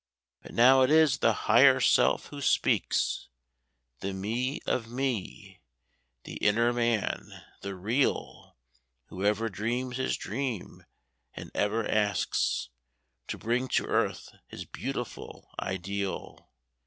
But 0.41 0.55
now 0.55 0.81
it 0.81 0.89
is 0.89 1.19
the 1.19 1.31
Higher 1.45 1.79
Self 1.79 2.25
who 2.33 2.41
speaks— 2.41 3.29
The 3.99 4.13
Me 4.13 4.59
of 4.65 4.89
me—the 4.89 6.37
inner 6.37 6.73
Man—the 6.73 7.75
real— 7.75 8.57
Whoever 9.09 9.47
dreams 9.47 9.97
his 9.97 10.17
dream 10.17 10.85
and 11.35 11.51
ever 11.53 11.83
seeks 12.15 12.69
To 13.27 13.37
bring 13.37 13.67
to 13.77 13.85
earth 13.85 14.33
his 14.47 14.65
beautiful 14.65 15.47
ideal. 15.59 16.49